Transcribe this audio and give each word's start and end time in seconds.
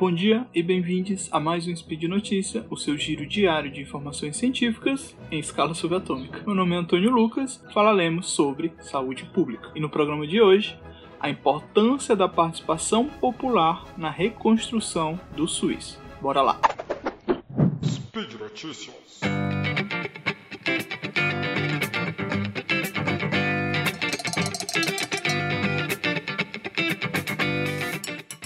bom 0.00 0.10
dia 0.10 0.46
e 0.54 0.62
bem-vindos 0.62 1.28
a 1.30 1.38
mais 1.38 1.68
um 1.68 1.76
Speed 1.76 2.04
Notícia, 2.04 2.64
o 2.70 2.76
seu 2.76 2.96
giro 2.96 3.26
diário 3.26 3.70
de 3.70 3.82
informações 3.82 4.34
científicas 4.34 5.14
em 5.30 5.38
escala 5.38 5.74
subatômica. 5.74 6.42
Meu 6.46 6.54
nome 6.54 6.74
é 6.74 6.78
Antônio 6.78 7.10
Lucas, 7.10 7.62
falaremos 7.74 8.30
sobre 8.30 8.72
saúde 8.80 9.26
pública. 9.26 9.70
E 9.74 9.80
no 9.80 9.90
programa 9.90 10.26
de 10.26 10.40
hoje, 10.40 10.74
a 11.20 11.28
importância 11.28 12.16
da 12.16 12.26
participação 12.26 13.04
popular 13.04 13.84
na 13.98 14.08
reconstrução 14.08 15.20
do 15.36 15.46
SUS. 15.46 16.00
Bora 16.18 16.40
lá! 16.40 16.58
Speed 17.84 18.40
Notícias. 18.40 19.20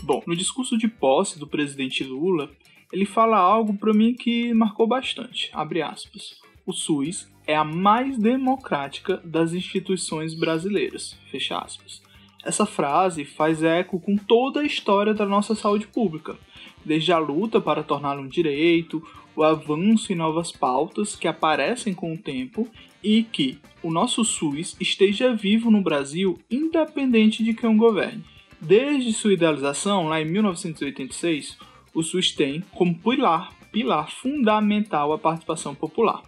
Bom, 0.05 0.23
no 0.27 0.37
discurso 0.37 0.77
de 0.77 0.87
posse 0.87 1.39
do 1.39 1.47
presidente 1.47 2.05
Lula, 2.05 2.51
ele 2.93 3.07
fala 3.07 3.39
algo 3.39 3.73
para 3.73 3.95
mim 3.95 4.13
que 4.13 4.53
marcou 4.53 4.87
bastante. 4.87 5.49
Abre 5.51 5.81
aspas. 5.81 6.39
O 6.67 6.75
SUS 6.75 7.27
é 7.47 7.57
a 7.57 7.65
mais 7.65 8.19
democrática 8.19 9.17
das 9.25 9.55
instituições 9.55 10.35
brasileiras. 10.35 11.17
Fecha 11.31 11.57
aspas. 11.57 12.03
Essa 12.45 12.67
frase 12.67 13.25
faz 13.25 13.63
eco 13.63 13.99
com 13.99 14.15
toda 14.15 14.61
a 14.61 14.67
história 14.67 15.15
da 15.15 15.25
nossa 15.25 15.55
saúde 15.55 15.87
pública, 15.87 16.37
desde 16.85 17.11
a 17.11 17.17
luta 17.17 17.59
para 17.59 17.83
torná-lo 17.83 18.21
um 18.21 18.29
direito, 18.29 19.03
o 19.35 19.43
avanço 19.43 20.13
em 20.13 20.17
novas 20.17 20.53
pautas 20.53 21.17
que 21.17 21.27
aparecem 21.27 21.95
com 21.95 22.13
o 22.13 22.19
tempo 22.19 22.69
e 23.03 23.23
que 23.23 23.59
o 23.83 23.91
nosso 23.91 24.23
SUS 24.23 24.77
esteja 24.79 25.35
vivo 25.35 25.71
no 25.71 25.81
Brasil 25.81 26.39
independente 26.51 27.43
de 27.43 27.55
quem 27.55 27.71
o 27.71 27.77
governe. 27.79 28.34
Desde 28.67 29.13
sua 29.13 29.35
idealização, 29.35 30.09
lá 30.09 30.23
em 30.23 30.25
1986, 30.25 31.59
o 31.93 32.03
SUS 32.03 32.33
tem 32.33 32.65
como 32.73 32.99
pilar, 32.99 33.53
pilar 33.71 34.11
fundamental 34.11 35.13
a 35.13 35.19
participação 35.19 35.75
popular, 35.75 36.23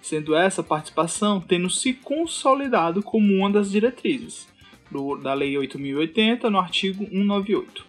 sendo 0.00 0.32
essa 0.32 0.62
participação 0.62 1.40
tendo 1.40 1.68
se 1.68 1.92
consolidado 1.92 3.02
como 3.02 3.34
uma 3.34 3.50
das 3.50 3.72
diretrizes 3.72 4.46
do, 4.92 5.16
da 5.16 5.34
Lei 5.34 5.58
8080 5.58 6.48
no 6.50 6.60
artigo 6.60 7.04
198. 7.04 7.84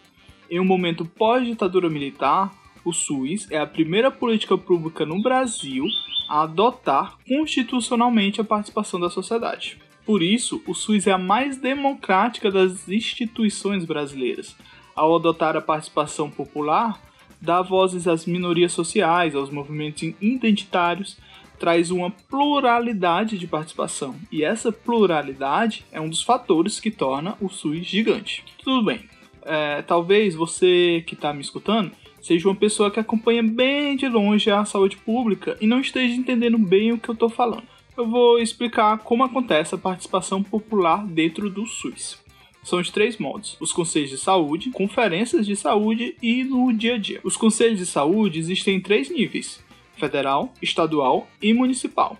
Em 0.50 0.58
um 0.58 0.64
momento 0.64 1.04
pós-ditadura 1.04 1.88
militar, 1.88 2.52
o 2.84 2.92
SUS 2.92 3.48
é 3.48 3.58
a 3.58 3.66
primeira 3.66 4.10
política 4.10 4.58
pública 4.58 5.06
no 5.06 5.22
Brasil 5.22 5.84
a 6.28 6.42
adotar 6.42 7.16
constitucionalmente 7.28 8.40
a 8.40 8.44
participação 8.44 8.98
da 8.98 9.08
sociedade. 9.08 9.83
Por 10.04 10.22
isso, 10.22 10.62
o 10.66 10.74
SUS 10.74 11.06
é 11.06 11.12
a 11.12 11.18
mais 11.18 11.56
democrática 11.56 12.50
das 12.50 12.88
instituições 12.88 13.84
brasileiras. 13.84 14.54
Ao 14.94 15.16
adotar 15.16 15.56
a 15.56 15.62
participação 15.62 16.30
popular, 16.30 17.00
dá 17.40 17.62
vozes 17.62 18.06
às 18.06 18.26
minorias 18.26 18.72
sociais, 18.72 19.34
aos 19.34 19.50
movimentos 19.50 20.02
identitários, 20.20 21.16
traz 21.58 21.90
uma 21.90 22.10
pluralidade 22.10 23.38
de 23.38 23.46
participação. 23.46 24.14
E 24.30 24.44
essa 24.44 24.70
pluralidade 24.70 25.86
é 25.90 26.00
um 26.00 26.08
dos 26.08 26.22
fatores 26.22 26.78
que 26.78 26.90
torna 26.90 27.36
o 27.40 27.48
SUS 27.48 27.86
gigante. 27.86 28.44
Tudo 28.62 28.84
bem, 28.84 29.00
é, 29.42 29.80
talvez 29.82 30.34
você 30.34 31.02
que 31.06 31.14
está 31.14 31.32
me 31.32 31.40
escutando 31.40 31.92
seja 32.20 32.48
uma 32.48 32.56
pessoa 32.56 32.90
que 32.90 33.00
acompanha 33.00 33.42
bem 33.42 33.96
de 33.96 34.08
longe 34.08 34.50
a 34.50 34.64
saúde 34.64 34.96
pública 34.96 35.56
e 35.60 35.66
não 35.66 35.80
esteja 35.80 36.14
entendendo 36.14 36.58
bem 36.58 36.92
o 36.92 36.98
que 36.98 37.08
eu 37.08 37.14
estou 37.14 37.28
falando 37.28 37.73
eu 37.96 38.08
vou 38.08 38.38
explicar 38.38 38.98
como 38.98 39.24
acontece 39.24 39.74
a 39.74 39.78
participação 39.78 40.42
popular 40.42 41.06
dentro 41.06 41.48
do 41.48 41.66
SUS. 41.66 42.18
São 42.62 42.80
de 42.80 42.90
três 42.90 43.18
modos: 43.18 43.56
os 43.60 43.72
conselhos 43.72 44.10
de 44.10 44.18
saúde, 44.18 44.70
conferências 44.70 45.46
de 45.46 45.54
saúde 45.54 46.16
e 46.22 46.42
no 46.44 46.72
dia 46.72 46.94
a 46.94 46.98
dia. 46.98 47.20
Os 47.22 47.36
conselhos 47.36 47.78
de 47.78 47.86
saúde 47.86 48.38
existem 48.38 48.76
em 48.76 48.80
três 48.80 49.10
níveis: 49.10 49.62
federal, 49.96 50.52
estadual 50.60 51.28
e 51.40 51.52
municipal. 51.52 52.18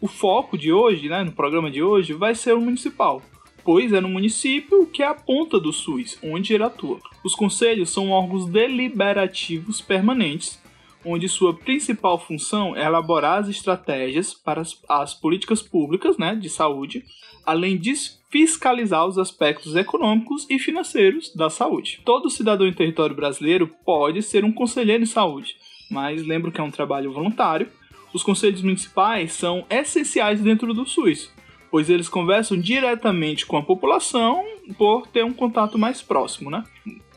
O 0.00 0.08
foco 0.08 0.58
de 0.58 0.72
hoje, 0.72 1.08
né, 1.08 1.22
no 1.22 1.32
programa 1.32 1.70
de 1.70 1.82
hoje, 1.82 2.12
vai 2.12 2.34
ser 2.34 2.54
o 2.54 2.60
municipal, 2.60 3.22
pois 3.62 3.92
é 3.92 4.00
no 4.00 4.08
município 4.08 4.86
que 4.86 5.02
é 5.02 5.06
a 5.06 5.14
ponta 5.14 5.60
do 5.60 5.72
SUS, 5.72 6.18
onde 6.22 6.54
ele 6.54 6.64
atua. 6.64 6.98
Os 7.22 7.34
conselhos 7.34 7.90
são 7.90 8.10
órgãos 8.10 8.46
deliberativos 8.46 9.80
permanentes 9.80 10.61
onde 11.04 11.28
sua 11.28 11.54
principal 11.54 12.18
função 12.18 12.76
é 12.76 12.84
elaborar 12.84 13.40
as 13.40 13.48
estratégias 13.48 14.34
para 14.34 14.60
as, 14.60 14.80
as 14.88 15.14
políticas 15.14 15.62
públicas 15.62 16.16
né, 16.16 16.34
de 16.34 16.48
saúde, 16.48 17.04
além 17.44 17.76
de 17.76 17.92
fiscalizar 18.30 19.06
os 19.06 19.18
aspectos 19.18 19.76
econômicos 19.76 20.46
e 20.48 20.58
financeiros 20.58 21.34
da 21.34 21.50
saúde. 21.50 22.00
Todo 22.04 22.30
cidadão 22.30 22.66
em 22.66 22.72
território 22.72 23.14
brasileiro 23.14 23.70
pode 23.84 24.22
ser 24.22 24.44
um 24.44 24.52
conselheiro 24.52 25.02
em 25.02 25.06
saúde, 25.06 25.56
mas 25.90 26.26
lembro 26.26 26.50
que 26.50 26.60
é 26.60 26.64
um 26.64 26.70
trabalho 26.70 27.12
voluntário. 27.12 27.68
Os 28.14 28.22
conselhos 28.22 28.62
municipais 28.62 29.32
são 29.32 29.66
essenciais 29.68 30.40
dentro 30.40 30.72
do 30.72 30.86
SUS, 30.86 31.30
pois 31.70 31.90
eles 31.90 32.08
conversam 32.08 32.58
diretamente 32.58 33.44
com 33.44 33.56
a 33.56 33.62
população 33.62 34.44
por 34.78 35.06
ter 35.06 35.24
um 35.24 35.32
contato 35.32 35.78
mais 35.78 36.00
próximo, 36.00 36.50
né? 36.50 36.64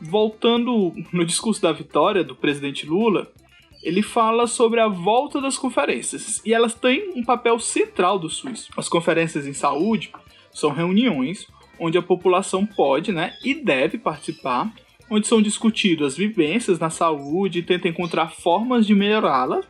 Voltando 0.01 0.93
no 1.11 1.25
discurso 1.25 1.61
da 1.61 1.71
vitória 1.71 2.23
do 2.23 2.35
presidente 2.35 2.85
Lula, 2.85 3.31
ele 3.85 4.01
fala 4.01 4.47
sobre 4.47 4.79
a 4.79 4.87
volta 4.87 5.39
das 5.39 5.57
conferências 5.57 6.41
e 6.43 6.51
elas 6.51 6.73
têm 6.73 7.13
um 7.15 7.23
papel 7.23 7.59
central 7.59 8.17
do 8.17 8.27
SUS. 8.27 8.67
As 8.75 8.89
conferências 8.89 9.45
em 9.45 9.53
saúde 9.53 10.11
são 10.51 10.71
reuniões 10.71 11.47
onde 11.79 11.95
a 11.95 12.01
população 12.01 12.65
pode 12.65 13.11
né, 13.11 13.33
e 13.43 13.53
deve 13.53 13.99
participar, 13.99 14.73
onde 15.07 15.27
são 15.27 15.39
discutidas 15.39 16.13
as 16.13 16.17
vivências 16.17 16.79
na 16.79 16.89
saúde 16.89 17.59
e 17.59 17.63
tenta 17.63 17.87
encontrar 17.87 18.31
formas 18.31 18.87
de 18.87 18.95
melhorá-la, 18.95 19.61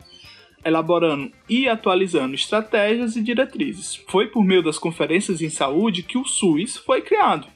elaborando 0.63 1.29
e 1.49 1.67
atualizando 1.67 2.35
estratégias 2.35 3.17
e 3.17 3.21
diretrizes. 3.21 4.01
Foi 4.07 4.27
por 4.27 4.45
meio 4.45 4.63
das 4.63 4.79
conferências 4.79 5.41
em 5.41 5.49
saúde 5.49 6.03
que 6.03 6.17
o 6.17 6.25
SUS 6.25 6.77
foi 6.77 7.01
criado. 7.01 7.47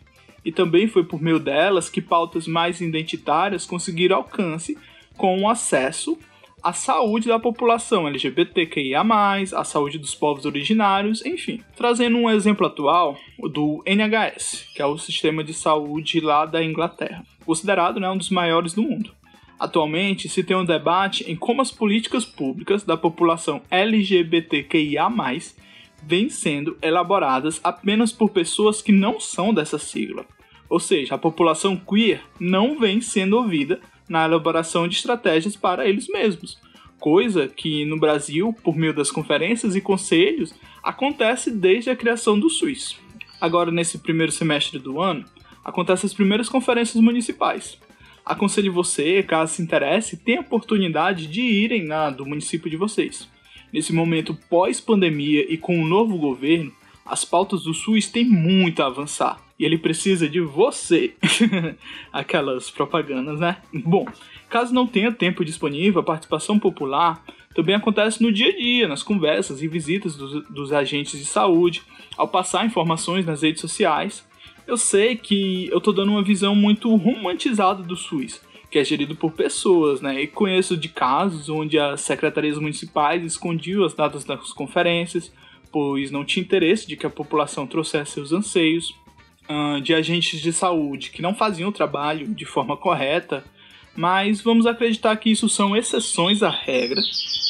E 0.43 0.51
também 0.51 0.87
foi 0.87 1.05
por 1.05 1.21
meio 1.21 1.39
delas 1.39 1.89
que 1.89 2.01
pautas 2.01 2.47
mais 2.47 2.81
identitárias 2.81 3.65
conseguiram 3.65 4.17
alcance 4.17 4.77
com 5.15 5.41
o 5.41 5.49
acesso 5.49 6.17
a 6.63 6.73
saúde 6.73 7.27
da 7.27 7.39
população 7.39 8.07
LGBTQIA, 8.07 9.01
a 9.55 9.63
saúde 9.63 9.97
dos 9.97 10.13
povos 10.13 10.45
originários, 10.45 11.25
enfim. 11.25 11.61
Trazendo 11.75 12.17
um 12.17 12.29
exemplo 12.29 12.67
atual 12.67 13.17
do 13.51 13.81
NHS, 13.85 14.67
que 14.73 14.81
é 14.81 14.85
o 14.85 14.97
sistema 14.97 15.43
de 15.43 15.53
saúde 15.53 16.19
lá 16.19 16.45
da 16.45 16.63
Inglaterra, 16.63 17.23
considerado 17.45 17.99
né, 17.99 18.09
um 18.09 18.17
dos 18.17 18.29
maiores 18.29 18.73
do 18.73 18.83
mundo. 18.83 19.11
Atualmente 19.59 20.29
se 20.29 20.43
tem 20.43 20.55
um 20.55 20.65
debate 20.65 21.29
em 21.29 21.35
como 21.35 21.61
as 21.61 21.71
políticas 21.71 22.23
públicas 22.23 22.83
da 22.83 22.95
população 22.95 23.61
LGBTQIA, 23.69 25.07
vêm 26.01 26.29
sendo 26.29 26.77
elaboradas 26.81 27.59
apenas 27.63 28.11
por 28.11 28.29
pessoas 28.29 28.81
que 28.81 28.91
não 28.91 29.19
são 29.19 29.53
dessa 29.53 29.77
sigla. 29.77 30.25
Ou 30.69 30.79
seja, 30.79 31.15
a 31.15 31.17
população 31.17 31.75
queer 31.75 32.21
não 32.39 32.79
vem 32.79 33.01
sendo 33.01 33.37
ouvida 33.37 33.81
na 34.09 34.25
elaboração 34.25 34.87
de 34.87 34.95
estratégias 34.95 35.55
para 35.55 35.87
eles 35.87 36.07
mesmos. 36.07 36.57
Coisa 36.99 37.47
que 37.47 37.85
no 37.85 37.97
Brasil, 37.97 38.53
por 38.63 38.75
meio 38.75 38.93
das 38.93 39.11
conferências 39.11 39.75
e 39.75 39.81
conselhos, 39.81 40.53
acontece 40.83 41.51
desde 41.51 41.89
a 41.89 41.95
criação 41.95 42.37
do 42.37 42.49
SUS. 42.49 42.97
Agora, 43.39 43.71
nesse 43.71 43.99
primeiro 43.99 44.31
semestre 44.31 44.79
do 44.79 44.99
ano, 44.99 45.23
acontecem 45.63 46.07
as 46.07 46.13
primeiras 46.13 46.49
conferências 46.49 47.01
municipais. 47.01 47.77
Aconselho 48.25 48.73
você, 48.73 49.23
caso 49.23 49.53
se 49.53 49.61
interesse, 49.61 50.17
tenha 50.17 50.39
a 50.39 50.41
oportunidade 50.41 51.27
de 51.27 51.41
irem 51.41 51.85
na 51.85 52.09
do 52.09 52.25
município 52.25 52.69
de 52.69 52.75
vocês. 52.75 53.29
Nesse 53.71 53.93
momento 53.93 54.37
pós-pandemia 54.49 55.45
e 55.51 55.57
com 55.57 55.81
o 55.81 55.87
novo 55.87 56.17
governo, 56.17 56.73
as 57.05 57.23
pautas 57.23 57.63
do 57.63 57.73
SUS 57.73 58.07
têm 58.07 58.25
muito 58.25 58.81
a 58.81 58.87
avançar 58.87 59.48
e 59.59 59.65
ele 59.65 59.77
precisa 59.77 60.29
de 60.29 60.39
você. 60.39 61.13
Aquelas 62.13 62.71
propagandas, 62.71 63.39
né? 63.39 63.57
Bom, 63.73 64.07
caso 64.49 64.73
não 64.73 64.87
tenha 64.87 65.11
tempo 65.11 65.43
disponível, 65.43 65.99
a 65.99 66.03
participação 66.03 66.57
popular 66.57 67.21
também 67.53 67.75
acontece 67.75 68.21
no 68.23 68.31
dia 68.31 68.49
a 68.49 68.55
dia, 68.55 68.87
nas 68.87 69.03
conversas 69.03 69.61
e 69.61 69.67
visitas 69.67 70.15
dos, 70.15 70.47
dos 70.49 70.71
agentes 70.71 71.19
de 71.19 71.25
saúde, 71.25 71.81
ao 72.15 72.27
passar 72.27 72.65
informações 72.65 73.25
nas 73.25 73.41
redes 73.41 73.59
sociais. 73.59 74.25
Eu 74.65 74.77
sei 74.77 75.15
que 75.15 75.67
eu 75.69 75.81
tô 75.81 75.91
dando 75.91 76.11
uma 76.11 76.23
visão 76.23 76.55
muito 76.55 76.95
romantizada 76.95 77.81
do 77.81 77.95
SUS, 77.95 78.39
que 78.69 78.77
é 78.77 78.85
gerido 78.85 79.15
por 79.15 79.31
pessoas, 79.31 79.99
né? 79.99 80.21
E 80.21 80.27
conheço 80.27 80.77
de 80.77 80.87
casos 80.87 81.49
onde 81.49 81.77
as 81.79 82.01
secretarias 82.01 82.57
municipais 82.57 83.25
escondiam 83.25 83.83
as 83.83 83.95
datas 83.95 84.23
das 84.23 84.53
conferências, 84.53 85.33
pois 85.71 86.11
não 86.11 86.23
tinha 86.23 86.43
interesse 86.43 86.87
de 86.87 86.95
que 86.95 87.05
a 87.05 87.09
população 87.09 87.65
trouxesse 87.65 88.11
seus 88.11 88.31
anseios, 88.31 88.95
de 89.81 89.93
agentes 89.93 90.39
de 90.39 90.53
saúde 90.53 91.09
que 91.09 91.21
não 91.21 91.33
faziam 91.33 91.69
o 91.69 91.73
trabalho 91.73 92.27
de 92.27 92.45
forma 92.45 92.77
correta, 92.77 93.43
mas 93.95 94.41
vamos 94.41 94.65
acreditar 94.65 95.15
que 95.17 95.29
isso 95.29 95.49
são 95.49 95.75
exceções 95.75 96.43
à 96.43 96.49
regra 96.49 97.01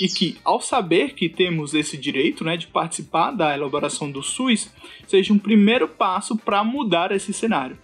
e 0.01 0.07
que, 0.07 0.37
ao 0.43 0.61
saber 0.61 1.13
que 1.13 1.27
temos 1.27 1.73
esse 1.73 1.97
direito 1.97 2.43
né, 2.43 2.55
de 2.55 2.67
participar 2.67 3.31
da 3.31 3.53
elaboração 3.53 4.09
do 4.09 4.23
SUS, 4.23 4.71
seja 5.05 5.33
um 5.33 5.37
primeiro 5.37 5.87
passo 5.87 6.37
para 6.37 6.63
mudar 6.63 7.11
esse 7.11 7.33
cenário. 7.33 7.77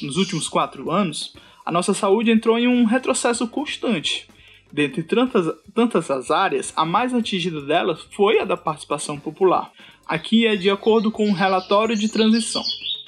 Nos 0.00 0.16
últimos 0.16 0.48
quatro 0.48 0.90
anos, 0.90 1.34
a 1.64 1.72
nossa 1.72 1.92
saúde 1.92 2.30
entrou 2.30 2.58
em 2.58 2.68
um 2.68 2.84
retrocesso 2.84 3.48
constante. 3.48 4.28
Dentre 4.72 5.02
tantas, 5.02 5.52
tantas 5.74 6.10
as 6.10 6.30
áreas, 6.30 6.72
a 6.76 6.84
mais 6.84 7.12
atingida 7.12 7.60
delas 7.60 8.06
foi 8.12 8.38
a 8.38 8.44
da 8.44 8.56
participação 8.56 9.18
popular. 9.18 9.72
Aqui 10.06 10.46
é 10.46 10.54
de 10.54 10.70
acordo 10.70 11.10
com 11.10 11.26
o 11.26 11.30
um 11.30 11.32
relatório 11.32 11.96
de 11.96 12.08
transição. 12.08 12.62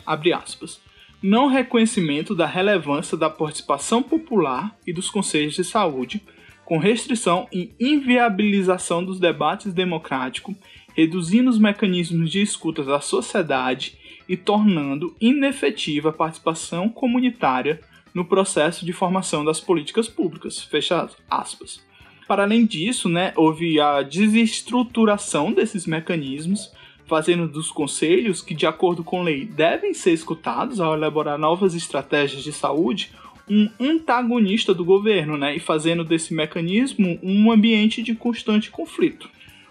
Abre 0.09 0.33
aspas. 0.33 0.81
Não 1.23 1.49
reconhecimento 1.49 2.35
da 2.35 2.47
relevância 2.47 3.15
da 3.15 3.29
participação 3.29 4.03
popular 4.03 4.75
e 4.87 4.93
dos 4.93 5.11
conselhos 5.11 5.55
de 5.55 5.63
saúde, 5.63 6.23
com 6.65 6.79
restrição 6.79 7.47
e 7.53 7.75
inviabilização 7.79 9.05
dos 9.05 9.21
debates 9.21 9.75
democráticos, 9.75 10.55
reduzindo 10.97 11.51
os 11.51 11.59
mecanismos 11.59 12.31
de 12.31 12.41
escuta 12.41 12.83
da 12.83 13.03
sociedade 13.03 13.99
e 14.27 14.35
tornando 14.35 15.15
inefetiva 15.21 16.09
a 16.09 16.13
participação 16.13 16.89
comunitária 16.89 17.79
no 18.15 18.25
processo 18.25 18.87
de 18.87 18.95
formação 18.95 19.45
das 19.45 19.61
políticas 19.61 20.09
públicas. 20.09 20.59
Fecha 20.63 21.07
aspas. 21.29 21.87
Para 22.27 22.45
além 22.45 22.65
disso, 22.65 23.11
né, 23.11 23.35
houve 23.37 23.79
a 23.79 24.01
desestruturação 24.01 25.53
desses 25.53 25.87
mecanismos, 25.87 26.73
fazendo 27.09 27.49
dos 27.49 27.73
conselhos, 27.73 28.41
que 28.41 28.55
de 28.55 28.67
acordo 28.67 29.03
com 29.03 29.23
lei 29.23 29.45
devem 29.45 29.93
ser 29.95 30.13
escutados 30.13 30.81
ao 30.81 30.95
elaborar 30.95 31.39
novas 31.39 31.75
estratégias 31.75 32.45
de 32.45 32.53
saúde, 32.53 33.11
um 33.51 33.69
antagonista 33.81 34.75
do 34.75 34.85
governo, 34.85 35.37
né, 35.37 35.57
e 35.57 35.59
fazendo 35.59 36.05
desse 36.05 36.35
mecanismo 36.35 37.19
um 37.23 37.51
ambiente 37.51 38.03
de 38.03 38.15
constante 38.15 38.71
conflito. 38.71 39.29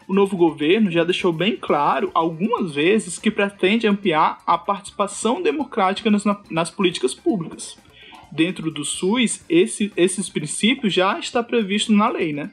O 0.07 0.13
novo 0.13 0.35
governo 0.35 0.89
já 0.89 1.03
deixou 1.03 1.31
bem 1.31 1.55
claro 1.55 2.09
algumas 2.13 2.73
vezes 2.73 3.19
que 3.19 3.29
pretende 3.29 3.87
ampliar 3.87 4.39
a 4.47 4.57
participação 4.57 5.41
democrática 5.41 6.09
nas, 6.09 6.23
nas 6.49 6.71
políticas 6.71 7.13
públicas 7.13 7.77
dentro 8.31 8.69
do 8.71 8.83
SUS, 8.83 9.43
esse, 9.49 9.91
esses 9.95 10.29
princípios 10.29 10.93
já 10.93 11.19
está 11.19 11.41
previsto 11.41 11.91
na 11.91 12.09
lei, 12.09 12.33
né? 12.33 12.51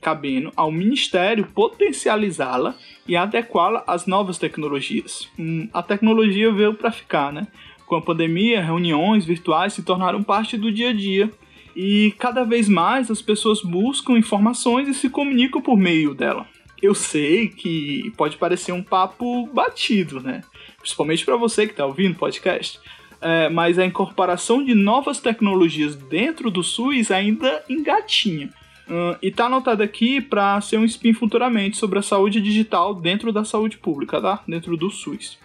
Cabendo 0.00 0.52
ao 0.56 0.70
Ministério 0.70 1.46
potencializá-la 1.54 2.74
e 3.06 3.16
adequá-la 3.16 3.82
às 3.86 4.06
novas 4.06 4.38
tecnologias. 4.38 5.28
Hum, 5.38 5.68
a 5.72 5.82
tecnologia 5.82 6.52
veio 6.52 6.74
para 6.74 6.92
ficar, 6.92 7.32
né? 7.32 7.46
Com 7.86 7.96
a 7.96 8.02
pandemia, 8.02 8.62
reuniões 8.62 9.24
virtuais 9.24 9.72
se 9.72 9.82
tornaram 9.82 10.22
parte 10.22 10.56
do 10.56 10.72
dia 10.72 10.90
a 10.90 10.92
dia 10.92 11.30
e 11.74 12.14
cada 12.18 12.44
vez 12.44 12.68
mais 12.68 13.10
as 13.10 13.22
pessoas 13.22 13.62
buscam 13.62 14.18
informações 14.18 14.88
e 14.88 14.94
se 14.94 15.08
comunicam 15.08 15.60
por 15.60 15.76
meio 15.76 16.14
dela. 16.14 16.46
Eu 16.82 16.94
sei 16.94 17.48
que 17.48 18.12
pode 18.16 18.36
parecer 18.36 18.72
um 18.72 18.82
papo 18.82 19.46
batido, 19.46 20.20
né? 20.20 20.42
Principalmente 20.78 21.24
para 21.24 21.36
você 21.36 21.66
que 21.66 21.72
está 21.72 21.86
ouvindo 21.86 22.12
o 22.12 22.18
podcast 22.18 22.80
é, 23.20 23.48
mas 23.48 23.78
a 23.78 23.84
incorporação 23.84 24.62
de 24.62 24.74
novas 24.74 25.20
tecnologias 25.20 25.94
dentro 25.94 26.50
do 26.50 26.62
SUS 26.62 27.10
ainda 27.10 27.64
engatinha. 27.68 28.50
Uh, 28.88 29.18
e 29.20 29.32
tá 29.32 29.46
anotado 29.46 29.82
aqui 29.82 30.20
para 30.20 30.60
ser 30.60 30.78
um 30.78 30.84
spin 30.84 31.12
futuramente 31.12 31.76
sobre 31.76 31.98
a 31.98 32.02
saúde 32.02 32.40
digital 32.40 32.94
dentro 32.94 33.32
da 33.32 33.44
saúde 33.44 33.78
pública, 33.78 34.20
tá? 34.20 34.42
Dentro 34.46 34.76
do 34.76 34.90
SUS. 34.90 35.38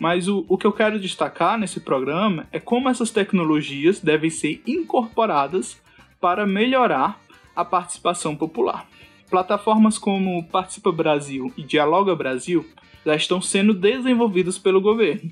Mas 0.00 0.28
o, 0.28 0.44
o 0.48 0.56
que 0.56 0.66
eu 0.66 0.72
quero 0.72 0.98
destacar 0.98 1.58
nesse 1.58 1.80
programa 1.80 2.46
é 2.50 2.58
como 2.58 2.88
essas 2.88 3.10
tecnologias 3.10 4.00
devem 4.00 4.30
ser 4.30 4.62
incorporadas 4.66 5.80
para 6.20 6.46
melhorar 6.46 7.20
a 7.54 7.64
participação 7.64 8.34
popular. 8.34 8.86
Plataformas 9.28 9.98
como 9.98 10.44
Participa 10.44 10.90
Brasil 10.92 11.52
e 11.56 11.62
Dialoga 11.62 12.14
Brasil 12.14 12.64
já 13.04 13.14
estão 13.14 13.40
sendo 13.40 13.74
desenvolvidas 13.74 14.58
pelo 14.58 14.80
governo 14.80 15.30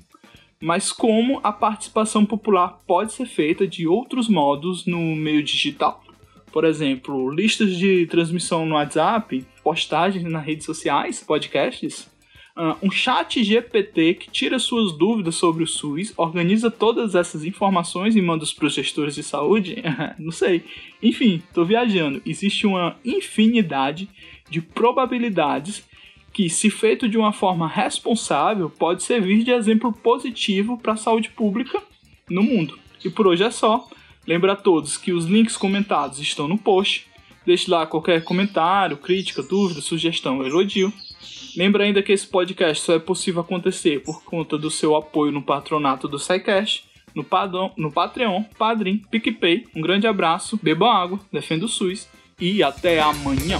mas 0.61 0.91
como 0.91 1.39
a 1.43 1.51
participação 1.51 2.25
popular 2.25 2.81
pode 2.87 3.13
ser 3.13 3.25
feita 3.25 3.67
de 3.67 3.87
outros 3.87 4.27
modos 4.27 4.85
no 4.85 5.15
meio 5.15 5.43
digital. 5.43 6.01
Por 6.55 6.63
exemplo, 6.63 7.29
listas 7.31 7.75
de 7.75 8.05
transmissão 8.05 8.65
no 8.65 8.75
WhatsApp, 8.75 9.45
postagens 9.61 10.23
nas 10.23 10.41
redes 10.41 10.65
sociais, 10.65 11.21
podcasts, 11.21 12.09
ah, 12.55 12.77
um 12.81 12.89
chat 12.89 13.43
GPT 13.43 14.13
que 14.13 14.31
tira 14.31 14.57
suas 14.57 14.93
dúvidas 14.93 15.35
sobre 15.35 15.65
o 15.65 15.67
SUS, 15.67 16.13
organiza 16.15 16.71
todas 16.71 17.13
essas 17.13 17.43
informações 17.43 18.15
e 18.15 18.21
manda 18.21 18.45
para 18.55 18.67
os 18.67 18.73
gestores 18.73 19.15
de 19.15 19.21
saúde? 19.21 19.83
Não 20.17 20.31
sei. 20.31 20.63
Enfim, 21.03 21.43
estou 21.45 21.65
viajando. 21.65 22.21
Existe 22.25 22.65
uma 22.65 22.95
infinidade 23.03 24.07
de 24.49 24.61
probabilidades 24.61 25.83
que, 26.31 26.49
se 26.49 26.69
feito 26.69 27.09
de 27.09 27.17
uma 27.17 27.33
forma 27.33 27.67
responsável, 27.67 28.69
pode 28.69 29.03
servir 29.03 29.43
de 29.43 29.51
exemplo 29.51 29.91
positivo 29.91 30.77
para 30.77 30.93
a 30.93 30.97
saúde 30.97 31.27
pública 31.31 31.83
no 32.29 32.41
mundo. 32.41 32.79
E 33.03 33.09
por 33.09 33.27
hoje 33.27 33.43
é 33.43 33.51
só. 33.51 33.89
Lembra 34.27 34.53
a 34.53 34.55
todos 34.55 34.97
que 34.97 35.13
os 35.13 35.25
links 35.25 35.55
comentados 35.55 36.19
estão 36.19 36.47
no 36.47 36.57
post. 36.57 37.07
Deixe 37.45 37.69
lá 37.69 37.85
qualquer 37.85 38.23
comentário, 38.23 38.97
crítica, 38.97 39.43
dúvida, 39.43 39.81
sugestão 39.81 40.43
elogio. 40.43 40.91
Lembra 41.55 41.83
ainda 41.83 42.01
que 42.01 42.11
esse 42.11 42.27
podcast 42.27 42.83
só 42.83 42.93
é 42.95 42.99
possível 42.99 43.41
acontecer 43.41 44.01
por 44.03 44.23
conta 44.23 44.57
do 44.57 44.71
seu 44.71 44.95
apoio 44.95 45.31
no 45.31 45.41
patronato 45.41 46.07
do 46.07 46.19
SciCash, 46.19 46.83
no, 47.13 47.23
Padrão, 47.23 47.71
no 47.77 47.91
Patreon, 47.91 48.43
Padrim, 48.57 48.97
PicPay. 49.09 49.65
Um 49.75 49.81
grande 49.81 50.07
abraço, 50.07 50.59
beba 50.61 50.91
água, 50.91 51.19
defenda 51.31 51.65
o 51.65 51.69
SUS 51.69 52.09
e 52.39 52.61
até 52.61 52.99
amanhã. 52.99 53.59